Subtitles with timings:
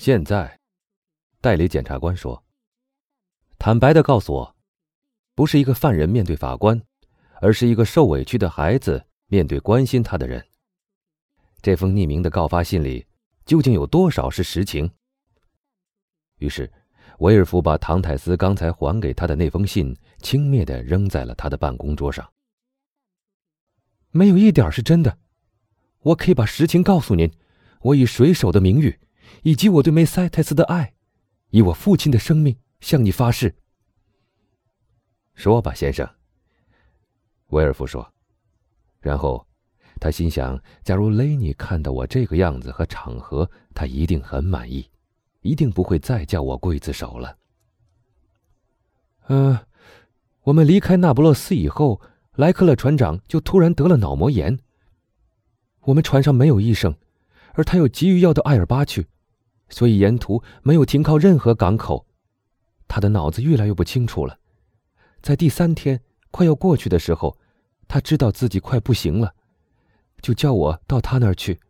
[0.00, 0.58] 现在，
[1.42, 2.42] 代理检察官说
[3.60, 4.56] ：“坦白的告诉我，
[5.34, 6.80] 不是一个犯人面对法官，
[7.42, 10.42] 而是一个受委屈的孩子面对关心他的人。
[11.60, 13.06] 这封匿名的告发信里，
[13.44, 14.90] 究竟有多少是实情？”
[16.40, 16.72] 于是，
[17.18, 22.26] 维尔福把唐泰斯刚才还给他的那封信轻蔑的扔在了他的办公桌上。
[24.12, 25.18] 没有一点是真的，
[25.98, 27.30] 我可以把实情告诉您。
[27.82, 28.98] 我以水手的名誉。
[29.42, 30.94] 以及我对梅塞泰斯的爱，
[31.50, 33.54] 以我父亲的生命向你发誓。
[35.34, 36.08] 说吧，先生。
[37.48, 38.12] 威尔夫说。
[39.00, 39.46] 然后，
[39.98, 44.90] 他心想：假如雷尼看到我这个样子和场合，他一定很满意，
[45.40, 47.38] 一定不会再叫我刽子手了。
[49.28, 49.66] 呃，
[50.42, 52.02] 我们离开那不勒斯以后，
[52.34, 54.58] 莱克勒船长就突然得了脑膜炎。
[55.84, 56.94] 我们船上没有医生，
[57.54, 59.06] 而他又急于要到艾尔巴去。
[59.70, 62.04] 所以沿途没有停靠任何港口，
[62.88, 64.38] 他的脑子越来越不清楚了。
[65.22, 67.38] 在第三天快要过去的时候，
[67.86, 69.34] 他知道自己快不行了，
[70.20, 71.60] 就叫我到他那儿去。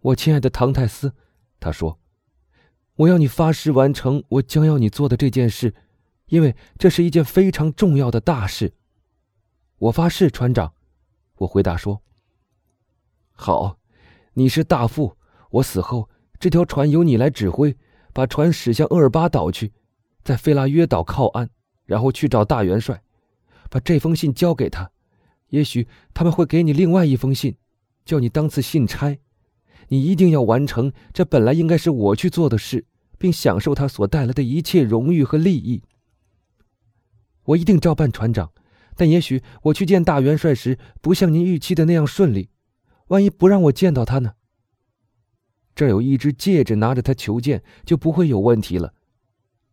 [0.00, 1.14] 我亲爱的唐泰斯，
[1.58, 1.98] 他说
[2.96, 5.74] ：“我要你发誓完成我将要你做的这件事，
[6.26, 8.74] 因为这是一件非常重要的大事。”
[9.78, 10.72] 我发誓，船长。
[11.38, 12.02] 我回答说
[13.32, 13.78] ：“好，
[14.34, 15.16] 你是大副，
[15.50, 16.08] 我死后。”
[16.40, 17.76] 这条船由你来指挥，
[18.14, 19.74] 把船驶向厄尔巴岛去，
[20.24, 21.50] 在费拉约岛靠岸，
[21.84, 23.02] 然后去找大元帅，
[23.68, 24.90] 把这封信交给他。
[25.50, 27.56] 也许他们会给你另外一封信，
[28.06, 29.18] 叫你当次信差。
[29.88, 32.86] 你一定要完成这本来应该是我去做的事，
[33.18, 35.82] 并享受他所带来的一切荣誉和利益。
[37.44, 38.50] 我一定照办，船长。
[38.96, 42.48] 但也许我去见大元帅时，不像您预期的那样顺利。
[43.08, 44.32] 万一不让我见到他呢？
[45.80, 48.92] 这儿有一只戒指，拿着它求见就不会有问题了。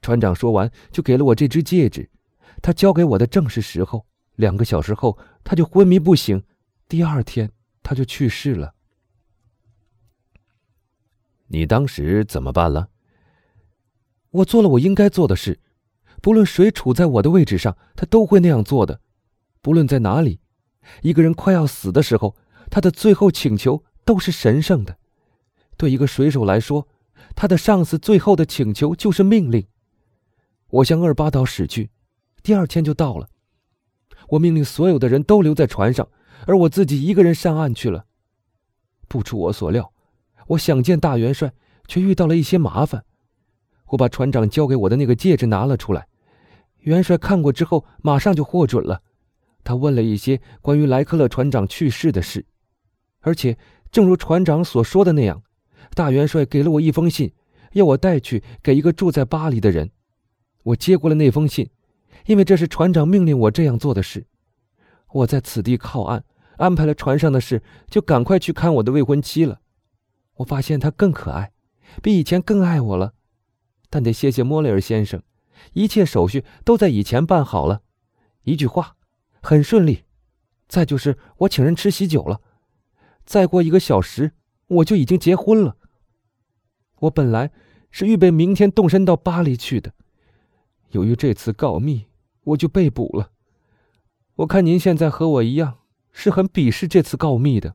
[0.00, 2.08] 船长说完，就给了我这只戒指。
[2.62, 4.06] 他交给我的正是时候。
[4.36, 6.40] 两个小时后，他就昏迷不醒。
[6.86, 7.50] 第二天，
[7.82, 8.74] 他就去世了。
[11.48, 12.90] 你当时怎么办了？
[14.30, 15.58] 我做了我应该做的事。
[16.22, 19.00] 不论谁处在我的位置上，他都会那样做的。
[19.60, 20.38] 不论在哪里，
[21.02, 22.36] 一个人快要死的时候，
[22.70, 24.96] 他的最后请求都是神圣的。
[25.78, 26.86] 对一个水手来说，
[27.34, 29.66] 他的上司最后的请求就是命令。
[30.68, 31.88] 我向二八岛驶去，
[32.42, 33.30] 第二天就到了。
[34.30, 36.06] 我命令所有的人都留在船上，
[36.46, 38.04] 而我自己一个人上岸去了。
[39.06, 39.90] 不出我所料，
[40.48, 41.54] 我想见大元帅，
[41.86, 43.04] 却遇到了一些麻烦。
[43.86, 46.08] 我把船长交给我的那个戒指拿了出来，
[46.80, 49.00] 元帅看过之后，马上就获准了。
[49.64, 52.44] 他问了一些关于莱克勒船长去世的事，
[53.20, 53.56] 而且
[53.90, 55.42] 正如船长所说的那样。
[55.94, 57.32] 大元帅给了我一封信，
[57.72, 59.90] 要我带去给一个住在巴黎的人。
[60.64, 61.70] 我接过了那封信，
[62.26, 64.26] 因为这是船长命令我这样做的事。
[65.12, 66.24] 我在此地靠岸，
[66.58, 69.60] 安排了船上的事，就赶快去看我的未婚妻了。
[70.34, 71.52] 我发现她更可爱，
[72.02, 73.14] 比以前更爱我了。
[73.88, 75.22] 但得谢谢莫雷尔先生，
[75.72, 77.80] 一切手续都在以前办好了。
[78.42, 78.96] 一句话，
[79.40, 80.04] 很顺利。
[80.68, 82.42] 再就是我请人吃喜酒了。
[83.24, 84.32] 再过一个小时，
[84.66, 85.77] 我就已经结婚了。
[87.00, 87.50] 我本来
[87.90, 89.92] 是预备明天动身到巴黎去的，
[90.90, 92.06] 由于这次告密，
[92.44, 93.30] 我就被捕了。
[94.36, 95.78] 我看您现在和我一样，
[96.12, 97.74] 是很鄙视这次告密的。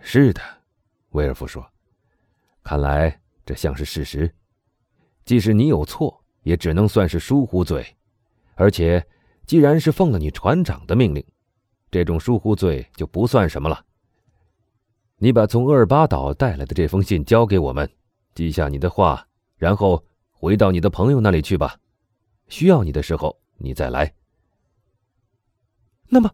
[0.00, 0.40] 是的，
[1.10, 1.64] 威尔夫说
[2.64, 4.34] ：“看来这像是事实。
[5.24, 7.96] 即使你有错，也只能算是疏忽罪。
[8.54, 9.06] 而且，
[9.46, 11.24] 既然是奉了你船长的命令，
[11.90, 13.84] 这种疏忽罪就不算什么了。”
[15.22, 17.88] 你把从厄尔巴岛带来的这封信交给我们，
[18.34, 19.24] 记下你的话，
[19.56, 21.78] 然后回到你的朋友那里去吧。
[22.48, 24.12] 需要你的时候，你再来。
[26.08, 26.28] 那么，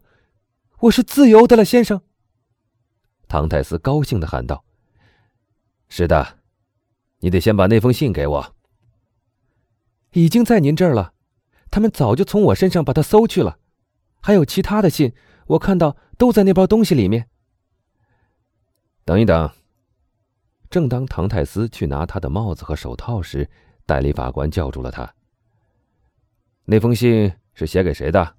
[0.79, 2.01] 我是自由的了，先生。
[3.27, 4.65] 唐泰斯高兴的喊道
[5.87, 6.39] ：“是的，
[7.19, 8.55] 你得先把那封信给我。
[10.13, 11.13] 已经在您这儿了，
[11.69, 13.59] 他们早就从我身上把它搜去了。
[14.19, 15.13] 还有其他的信，
[15.45, 17.29] 我看到都在那包东西里面。”
[19.09, 19.51] 等一等。
[20.69, 23.49] 正当唐泰斯去拿他的帽子和手套时，
[23.87, 25.15] 代理法官叫住了他。
[26.65, 28.35] 那封信是写给谁的？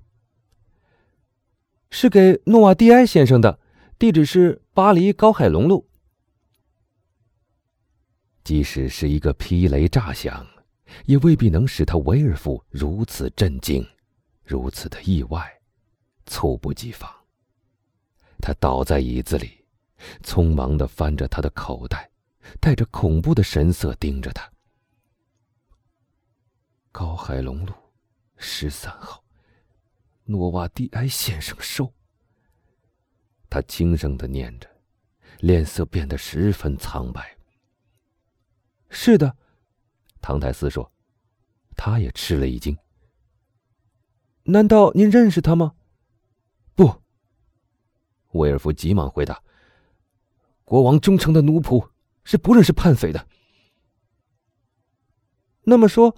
[1.90, 3.58] 是给诺瓦蒂埃先生的，
[3.98, 5.88] 地址是巴黎高海龙路。
[8.44, 10.46] 即使是一个霹雷炸响，
[11.06, 13.84] 也未必能使他维尔夫如此震惊，
[14.44, 15.60] 如此的意外，
[16.26, 17.12] 猝不及防。
[18.40, 19.59] 他倒在椅子里。
[20.22, 22.10] 匆忙的翻着他的口袋，
[22.60, 24.50] 带着恐怖的神色盯着他。
[26.92, 27.72] 高海龙路
[28.36, 29.22] 十三号，
[30.24, 31.92] 诺瓦蒂埃先生收。
[33.48, 34.68] 他轻声的念着，
[35.38, 37.36] 脸色变得十分苍白。
[38.88, 39.36] 是的，
[40.20, 40.90] 唐泰斯说，
[41.76, 42.76] 他也吃了一惊。
[44.44, 45.74] 难道您认识他吗？
[46.74, 47.02] 不。
[48.32, 49.42] 威尔夫急忙回答
[50.70, 51.84] ：“国王忠诚的奴仆
[52.22, 53.26] 是不认识叛匪的。”
[55.66, 56.16] 那么说。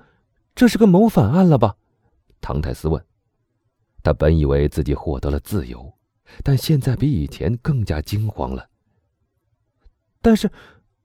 [0.54, 1.74] 这是个谋反案了吧？
[2.42, 3.02] 唐泰斯问。
[4.02, 5.90] 他本以为自己获得了自由，
[6.44, 8.68] 但现在比以前更加惊慌了。
[10.20, 10.50] 但是，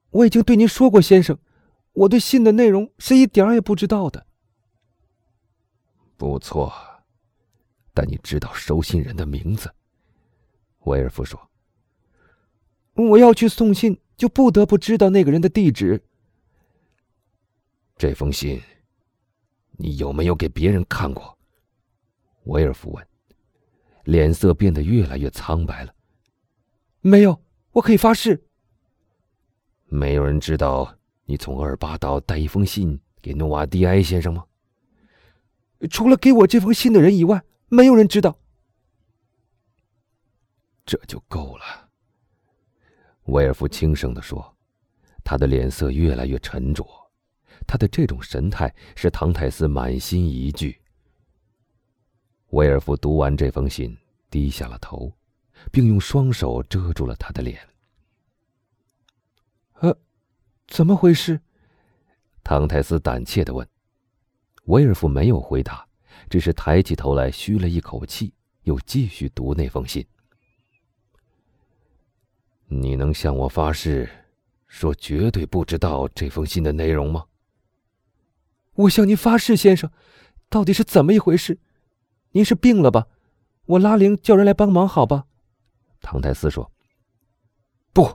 [0.10, 1.40] 我已经对您说过，先生，
[1.94, 4.28] 我对信的内容是一点儿也不知道的。
[6.18, 6.70] 不错，
[7.94, 9.74] 但你知道收信人的名字？
[10.80, 11.40] 威尔夫说。
[12.98, 16.04] 我要去送信，就不得不知道那个人的地址。
[17.98, 18.62] 这封信。
[19.80, 21.38] 你有没有给别人看过？
[22.46, 23.08] 威尔夫问，
[24.06, 25.94] 脸色变得越来越苍白了。
[27.02, 27.40] 没有，
[27.74, 28.44] 我可以发誓。
[29.86, 34.44] 没有人知道你从厄尔巴岛带一封信给诺瓦蒂埃先生吗？
[35.92, 38.40] 除了给我这封信的人以外，没有人知道。
[40.88, 41.87] 这就够了。
[43.28, 44.56] 威尔夫轻声的说，
[45.24, 46.86] 他的脸色越来越沉着。
[47.66, 50.80] 他的这种神态使唐泰斯满心疑惧。
[52.52, 53.98] 威尔夫读完这封信，
[54.30, 55.12] 低下了头，
[55.72, 57.60] 并用双手遮住了他的脸。
[59.82, 59.98] “呃，
[60.68, 61.42] 怎么回事？”
[62.44, 63.68] 唐泰斯胆怯的问。
[64.66, 65.86] 威尔夫没有回答，
[66.30, 68.34] 只是抬起头来吁了一口气，
[68.64, 70.06] 又继续读那封信。
[72.68, 74.10] “你能向我发誓，
[74.68, 77.26] 说绝对不知道这封信的内容吗？”
[78.76, 79.90] 我向您发誓，先生，
[80.50, 81.58] 到底是怎么一回事？
[82.32, 83.08] 您是病了吧？
[83.66, 85.26] 我拉铃叫人来帮忙，好吧？
[86.02, 86.72] 唐泰斯说
[87.92, 88.08] ：“不，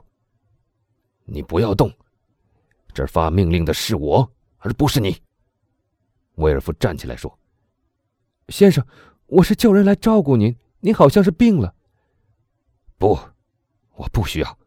[1.25, 1.91] 你不要动，
[2.93, 5.17] 这儿发命令的是我，而不是你。”
[6.35, 7.37] 威尔夫站起来说
[8.47, 8.85] ：“先生，
[9.25, 11.75] 我是叫人来照顾您，您好像是病了。
[12.97, 13.19] ”“不，
[13.95, 14.57] 我不需要，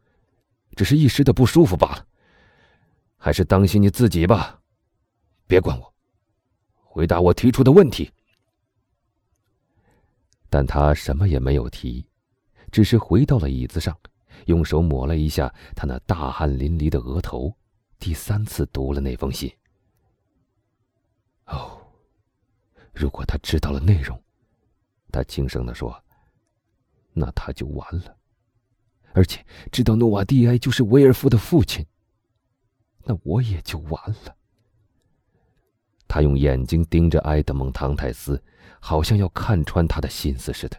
[0.76, 2.06] 只是一时的不舒服罢了。
[3.16, 4.60] 还是当心你自己吧。”
[5.48, 5.94] 别管我，
[6.82, 8.12] 回答我提出的问题。
[10.48, 12.06] 但他什么也没有提，
[12.72, 13.96] 只是回到了椅子上，
[14.46, 17.54] 用手抹了一下他那大汗淋漓的额头，
[17.98, 19.52] 第三次读了那封信。
[21.46, 21.80] 哦，
[22.92, 24.20] 如果他知道了内容，
[25.12, 26.02] 他轻声的说
[27.14, 28.15] ：“那他就完了。
[29.16, 29.42] 而且
[29.72, 31.86] 知道诺瓦蒂埃就是威尔夫的父亲，
[33.04, 34.36] 那我也就完了。”
[36.06, 38.44] 他用眼睛盯着埃德蒙·唐泰斯，
[38.78, 40.78] 好像要看穿他的心思似的。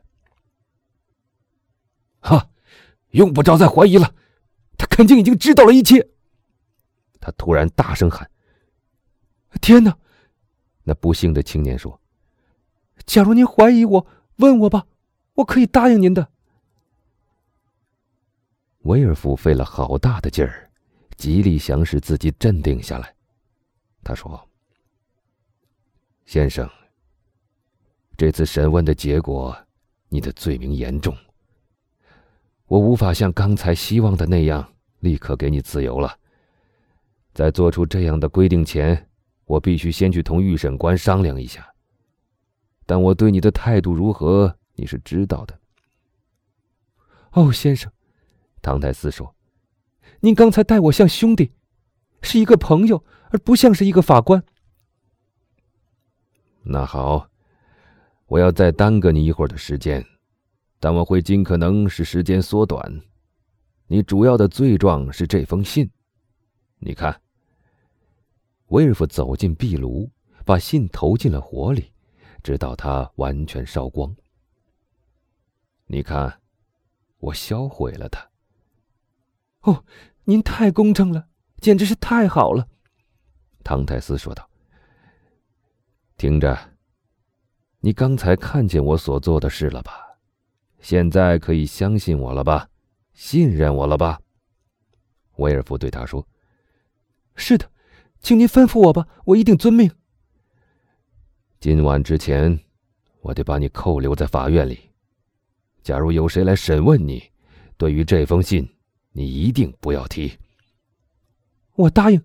[2.20, 2.52] 哈，
[3.10, 4.14] 用不着再怀疑了，
[4.78, 6.08] 他肯定已经知道了一切。
[7.20, 8.30] 他突然大声喊
[9.60, 9.98] ：“天哪！”
[10.86, 12.00] 那不幸的青年说
[13.08, 14.86] ：“假如您怀疑我，问我吧，
[15.34, 16.30] 我可以答应您的。”
[18.88, 20.72] 威尔夫费了好大的劲儿，
[21.18, 23.14] 极力想使自己镇定下来。
[24.04, 24.42] 他说。
[26.26, 26.70] 先生，
[28.18, 29.56] 这次审问的结果，
[30.10, 31.16] 你的罪名严重。
[32.66, 36.18] 我无法像刚才希望的那样立刻给你自由了。
[37.34, 39.10] 在做出这样的规定前，
[39.46, 41.66] 我必须先去同预审官商量一下。
[42.86, 45.58] 但我对你的态度如何，你是知道的。
[47.32, 47.90] 哦，先生，
[48.62, 49.36] 唐泰斯说
[50.22, 51.52] ：“您刚才待我像兄弟，
[52.22, 54.44] 是一个朋友，而不像是一个法官。”
[56.64, 57.30] 那好，
[58.26, 60.06] 我要再耽搁你一会儿的时间，
[60.80, 63.02] 但我会尽可能使时间缩短。
[63.88, 65.90] 你主要的罪状是这封信，
[66.80, 67.22] 你看。
[68.68, 70.12] 威尔夫走进壁炉，
[70.44, 71.90] 把信投进了火里，
[72.44, 74.14] 直到它完全烧光。
[75.86, 76.42] 你看，
[77.20, 78.30] 我销毁了它。
[79.68, 79.84] 哦，
[80.24, 81.28] 您太公正了，
[81.60, 82.70] 简直是太好了，
[83.66, 84.50] 唐泰斯说道。
[86.16, 86.58] 听着，
[87.82, 89.92] 你刚才看见我所做的事了吧？
[90.80, 92.70] 现在可以相信我了吧？
[93.14, 94.22] 信任我了吧？
[95.36, 96.26] 威尔夫对他说
[97.36, 97.70] ：“是的，
[98.22, 99.92] 请您吩咐我吧，我一定遵命。”
[101.60, 102.58] 今晚之前，
[103.20, 104.80] 我得把你扣留在法院里。
[105.84, 107.22] 假如有谁来审问你，
[107.76, 108.68] 对于这封信，
[109.18, 110.38] 你一定不要提。
[111.74, 112.22] 我答应。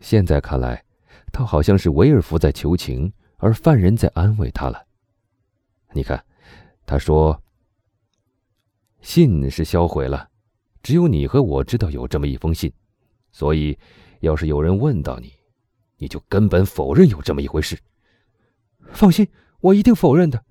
[0.00, 0.84] 现在看来，
[1.32, 4.86] 他好像是维尔福在求情，而犯人在安慰他了。
[5.94, 6.22] 你看，
[6.84, 7.42] 他说
[9.00, 10.28] ：“信是销毁了，
[10.82, 12.70] 只有你和我知道有这么一封信，
[13.32, 13.78] 所以，
[14.20, 15.32] 要是有人问到你，
[15.96, 17.78] 你就根本否认有这么一回事。”
[18.92, 19.26] 放心，
[19.60, 20.44] 我一定否认的。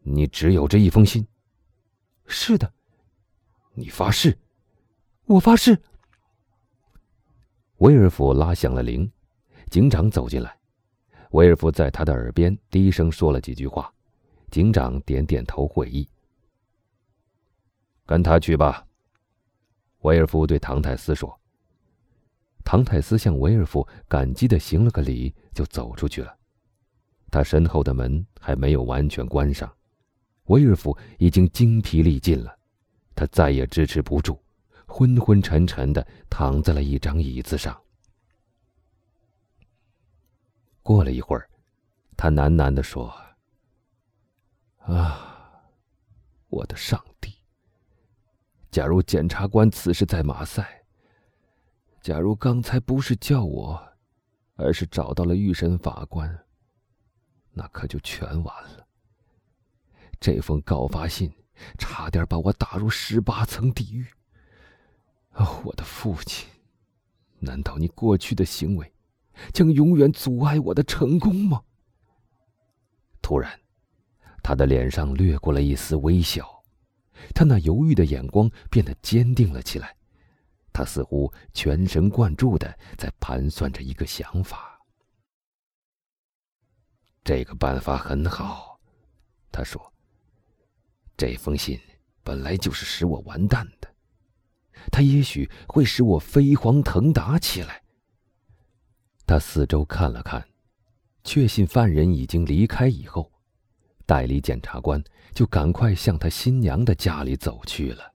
[0.00, 1.26] 你只有这一封信？
[2.26, 2.72] 是的。
[3.74, 4.36] 你发誓？
[5.24, 5.80] 我发誓。
[7.78, 9.10] 威尔夫拉响了铃，
[9.70, 10.56] 警长走进来。
[11.30, 13.92] 威尔夫在他的耳边低声说了几句话，
[14.50, 16.06] 警长点点头会意。
[18.04, 18.86] 跟他去吧。
[20.00, 21.38] 威尔夫对唐泰斯说。
[22.64, 26.36] 唐泰斯向威尔夫感激的行了个礼，就走出去了。
[27.30, 29.74] 他身后的门还没有完全关上，
[30.44, 32.56] 威尔夫已经精疲力尽了，
[33.14, 34.40] 他再也支持不住，
[34.86, 37.80] 昏昏沉沉的躺在了一张椅子上。
[40.82, 41.48] 过了一会儿，
[42.16, 43.14] 他喃喃的说
[44.84, 45.62] ：“啊，
[46.48, 47.32] 我的上帝！
[48.70, 50.82] 假如检察官此时在马赛，
[52.00, 53.80] 假如刚才不是叫我，
[54.54, 56.36] 而是找到了预审法官。”
[57.54, 58.86] 那可就全完了。
[60.18, 61.30] 这封告发信
[61.78, 64.06] 差点把我打入十八层地狱。
[65.32, 66.48] 哦，我的父亲，
[67.38, 68.92] 难道你过去的行为
[69.52, 71.62] 将永远阻碍我的成功吗？
[73.22, 73.60] 突然，
[74.42, 76.62] 他的脸上掠过了一丝微笑，
[77.34, 79.96] 他那犹豫的眼光变得坚定了起来，
[80.72, 84.80] 他似乎全神贯注的在盘算着一个想法。
[87.24, 88.80] 这个办法很好，
[89.50, 89.91] 他说。
[91.22, 91.78] 这封信
[92.24, 93.88] 本来就是使我完蛋的，
[94.90, 97.80] 它也许会使我飞黄腾达起来。
[99.24, 100.44] 他四周看了看，
[101.22, 103.30] 确信犯人已经离开以后，
[104.04, 105.00] 代理检察官
[105.32, 108.11] 就赶快向他新娘的家里走去了。